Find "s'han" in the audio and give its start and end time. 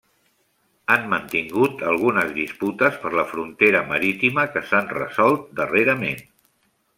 4.71-4.91